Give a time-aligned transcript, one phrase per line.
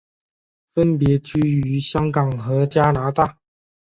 [0.73, 3.37] 分别居于香港和加拿大。